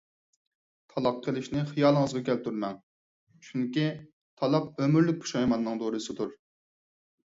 [0.93, 2.73] تالاق قىلىشنى خىيالىڭىزغا كەلتۈرمەڭ!
[3.49, 3.85] چۈنكى،
[4.43, 6.35] تالاق ئۆمۈرلۈك پۇشايماننىڭ دورىسىدۇر.